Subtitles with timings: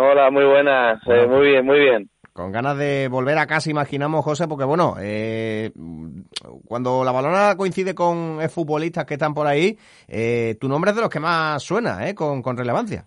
[0.00, 1.00] Hola, muy buenas.
[1.08, 2.08] Eh, muy bien, muy bien.
[2.32, 5.72] Con ganas de volver a casa, imaginamos, José, porque bueno, eh,
[6.68, 9.76] cuando la balona coincide con futbolistas que están por ahí,
[10.06, 12.14] eh, tu nombre es de los que más suena, ¿eh?
[12.14, 13.06] Con, con relevancia.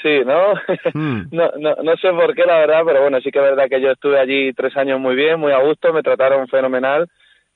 [0.00, 0.54] Sí, ¿no?
[0.94, 1.22] Hmm.
[1.32, 1.50] ¿no?
[1.58, 1.74] ¿no?
[1.82, 4.20] No sé por qué, la verdad, pero bueno, sí que es verdad que yo estuve
[4.20, 7.08] allí tres años muy bien, muy a gusto, me trataron fenomenal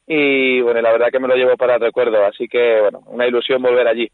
[0.07, 3.27] y bueno, la verdad que me lo llevo para el recuerdo, así que bueno, una
[3.27, 4.09] ilusión volver allí.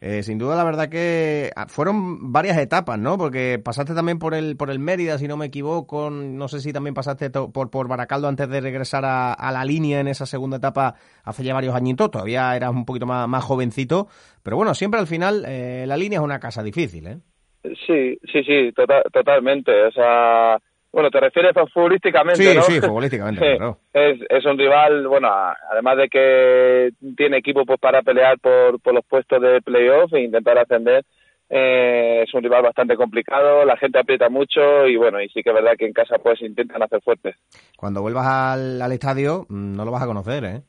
[0.00, 3.18] Eh, sin duda, la verdad que ah, fueron varias etapas, ¿no?
[3.18, 6.72] Porque pasaste también por el por el Mérida, si no me equivoco, no sé si
[6.72, 10.94] también pasaste por, por Baracaldo antes de regresar a, la línea en esa segunda etapa
[11.24, 14.06] hace ya varios añitos, todavía eras un poquito más, más jovencito,
[14.44, 17.18] pero bueno, siempre al final eh, la línea es una casa difícil, ¿eh?
[17.64, 20.58] Sí, sí, sí, tota-, totalmente, o sea
[20.92, 22.62] bueno, te refieres a futbolísticamente, sí, ¿no?
[22.62, 23.78] Sí, futbolísticamente, claro.
[23.92, 25.28] Es, es un rival, bueno,
[25.70, 30.22] además de que tiene equipo pues para pelear por, por los puestos de playoff e
[30.22, 31.04] intentar ascender,
[31.50, 35.50] eh, es un rival bastante complicado, la gente aprieta mucho y bueno, y sí que
[35.50, 37.36] es verdad que en casa pues intentan hacer fuertes.
[37.76, 40.62] Cuando vuelvas al, al estadio mm, no lo vas a conocer, ¿eh?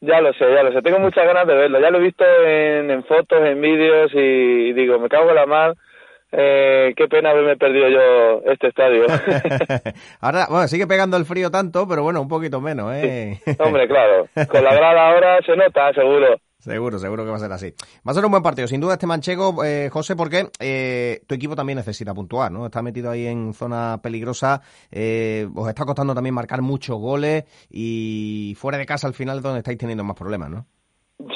[0.00, 2.24] Ya lo sé, ya lo sé, tengo muchas ganas de verlo, ya lo he visto
[2.44, 5.74] en, en fotos, en vídeos y digo, me cago en la mar
[6.32, 9.04] eh, qué pena haberme perdido yo este estadio.
[10.20, 13.40] ahora, bueno, sigue pegando el frío tanto, pero bueno, un poquito menos, ¿eh?
[13.58, 14.26] Hombre, claro.
[14.48, 16.36] Con la grada ahora se nota, seguro.
[16.62, 17.74] Seguro, seguro que va a ser así.
[18.06, 21.34] Va a ser un buen partido, sin duda, este manchego, eh, José, porque eh, tu
[21.34, 22.66] equipo también necesita puntuar, ¿no?
[22.66, 28.54] Está metido ahí en zona peligrosa, eh, os está costando también marcar muchos goles y
[28.56, 30.66] fuera de casa al final es donde estáis teniendo más problemas, ¿no?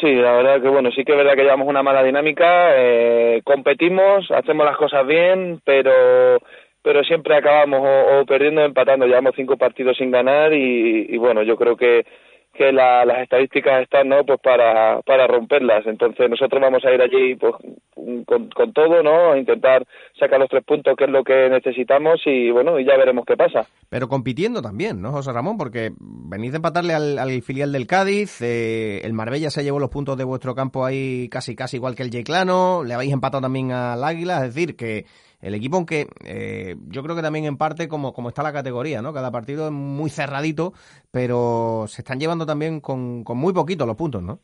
[0.00, 3.40] Sí, la verdad que bueno, sí que es verdad que llevamos una mala dinámica, eh,
[3.44, 6.38] competimos, hacemos las cosas bien, pero
[6.82, 11.42] pero siempre acabamos o, perdiendo o empatando, llevamos cinco partidos sin ganar y, y bueno,
[11.42, 12.04] yo creo que
[12.56, 15.86] que las estadísticas están no pues para, para romperlas.
[15.86, 17.54] Entonces nosotros vamos a ir allí pues
[18.26, 19.86] con, con todo no intentar
[20.18, 23.36] sacar los tres puntos que es lo que necesitamos y bueno y ya veremos qué
[23.36, 27.86] pasa pero compitiendo también no José Ramón porque venís de empatarle al, al filial del
[27.86, 31.94] Cádiz eh, el Marbella se llevó los puntos de vuestro campo ahí casi casi igual
[31.94, 35.04] que el Yeclano le habéis empatado también al Águila es decir que
[35.40, 39.02] el equipo, aunque eh, yo creo que también en parte como, como está la categoría,
[39.02, 39.12] ¿no?
[39.12, 40.72] Cada partido es muy cerradito,
[41.10, 44.40] pero se están llevando también con, con muy poquito los puntos, ¿no?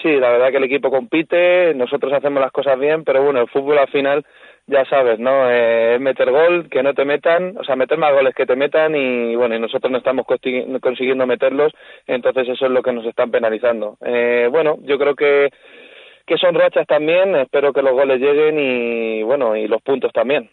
[0.00, 3.48] Sí, la verdad que el equipo compite, nosotros hacemos las cosas bien, pero bueno, el
[3.48, 4.24] fútbol al final
[4.68, 5.50] ya sabes, ¿no?
[5.50, 8.54] Eh, es meter gol, que no te metan, o sea, meter más goles que te
[8.54, 11.72] metan y bueno, y nosotros no estamos consiguiendo meterlos,
[12.06, 13.96] entonces eso es lo que nos están penalizando.
[14.04, 15.50] Eh, bueno, yo creo que
[16.24, 20.48] que son rachas también, espero que los goles lleguen y bueno, y los puntos también.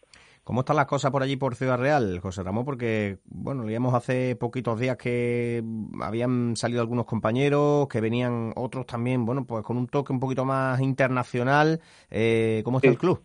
[0.50, 2.66] ¿Cómo están las cosas por allí por Ciudad Real, José Ramón?
[2.66, 5.62] Porque, bueno, leíamos hace poquitos días que
[6.02, 10.46] habían salido algunos compañeros, que venían otros también, bueno, pues con un toque un poquito
[10.46, 11.82] más internacional.
[12.10, 13.22] Eh, ¿Cómo está el club?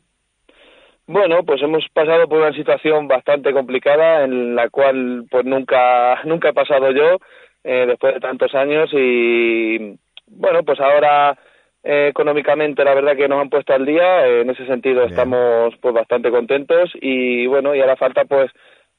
[1.07, 6.51] Bueno, pues hemos pasado por una situación bastante complicada en la cual pues nunca, nunca
[6.51, 7.17] he pasado yo
[7.65, 11.39] eh, después de tantos años y bueno, pues ahora
[11.85, 15.95] eh, económicamente la verdad que nos han puesto al día, en ese sentido estamos pues
[15.95, 18.51] bastante contentos y bueno, y ahora falta pues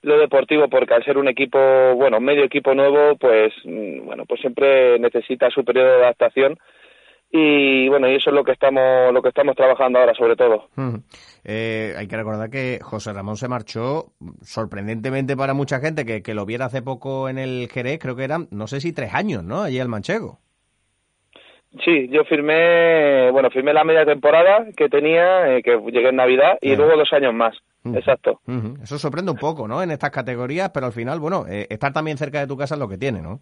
[0.03, 1.57] lo deportivo porque al ser un equipo,
[1.95, 6.59] bueno, medio equipo nuevo, pues mm, bueno, pues siempre necesita su periodo de adaptación
[7.31, 10.69] y bueno, y eso es lo que estamos lo que estamos trabajando ahora sobre todo.
[11.43, 14.13] Eh, hay que recordar que José Ramón se marchó
[14.43, 18.25] sorprendentemente para mucha gente que, que lo viera hace poco en el Jerez, creo que
[18.25, 19.63] eran, no sé si tres años, ¿no?
[19.63, 20.44] Allí el Manchego.
[21.83, 26.57] Sí, yo firmé, bueno, firmé la media temporada que tenía, eh, que llegué en Navidad,
[26.61, 27.55] y luego dos años más.
[27.93, 28.39] Exacto.
[28.81, 29.83] Eso sorprende un poco, ¿no?
[29.83, 32.79] En estas categorías, pero al final, bueno, eh, estar también cerca de tu casa es
[32.79, 33.41] lo que tiene, ¿no?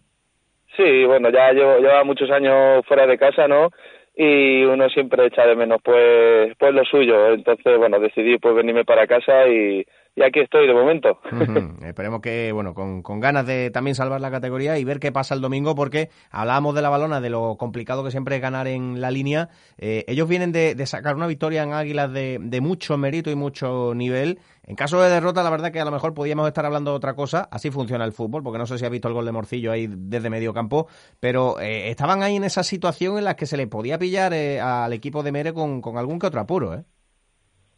[0.76, 3.70] Sí, bueno, ya llevo, lleva muchos años fuera de casa, ¿no?
[4.16, 7.32] Y uno siempre echa de menos, pues, pues lo suyo.
[7.32, 9.86] Entonces, bueno, decidí pues venirme para casa y,
[10.16, 11.18] y aquí estoy de momento.
[11.84, 15.34] Esperemos que, bueno, con, con, ganas de también salvar la categoría y ver qué pasa
[15.34, 19.00] el domingo, porque hablábamos de la balona, de lo complicado que siempre es ganar en
[19.00, 19.48] la línea.
[19.76, 23.34] Eh, ellos vienen de, de, sacar una victoria en Águilas de, de, mucho mérito y
[23.34, 24.38] mucho nivel.
[24.62, 27.14] En caso de derrota, la verdad que a lo mejor podríamos estar hablando de otra
[27.14, 27.48] cosa.
[27.50, 29.88] Así funciona el fútbol, porque no sé si ha visto el gol de Morcillo ahí
[29.90, 30.86] desde medio campo,
[31.18, 34.60] pero eh, estaban ahí en esa situación en la que se le podía pillar eh,
[34.60, 36.84] al equipo de Mere con, con algún que otro apuro, ¿eh?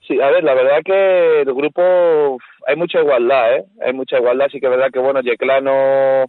[0.06, 3.64] Sí, a ver, la verdad que el grupo hay mucha igualdad, ¿eh?
[3.84, 6.26] Hay mucha igualdad, sí que es verdad que, bueno, Yeclano,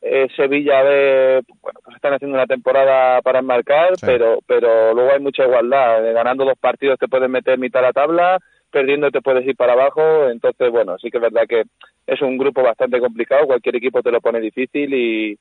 [0.00, 5.20] eh, Sevilla, de, bueno, pues están haciendo una temporada para enmarcar, pero pero luego hay
[5.20, 6.02] mucha igualdad.
[6.14, 8.38] ganando dos partidos te puedes meter mitad de la tabla,
[8.70, 11.64] perdiendo te puedes ir para abajo, entonces, bueno, sí que es verdad que
[12.06, 15.38] es un grupo bastante complicado, cualquier equipo te lo pone difícil y,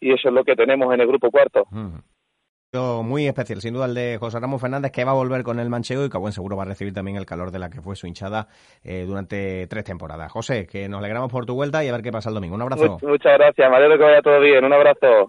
[0.00, 1.64] y eso es lo que tenemos en el grupo cuarto.
[2.74, 5.68] Muy especial, sin duda el de José Ramón Fernández, que va a volver con el
[5.70, 8.06] manchego y que seguro va a recibir también el calor de la que fue su
[8.06, 8.48] hinchada
[8.82, 10.32] eh, durante tres temporadas.
[10.32, 12.56] José, que nos alegramos por tu vuelta y a ver qué pasa el domingo.
[12.56, 12.98] Un abrazo.
[13.02, 14.64] Muchas gracias, me alegro que vaya todo bien.
[14.64, 15.22] Un abrazo.